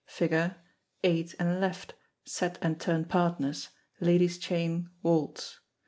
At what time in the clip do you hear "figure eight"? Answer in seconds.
0.07-1.35